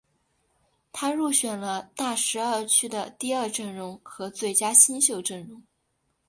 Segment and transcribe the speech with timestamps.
[0.91, 5.61] 他入选了大十二区的第二阵容和最佳新秀阵容。